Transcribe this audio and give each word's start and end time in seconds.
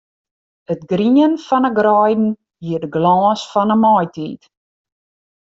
It 0.75 0.85
grien 0.91 1.35
fan 1.45 1.67
'e 1.67 1.71
greiden 1.79 2.25
hie 2.63 2.79
de 2.81 2.89
glâns 2.95 3.41
fan 3.51 3.69
'e 3.73 3.77
maitiid. 3.83 4.41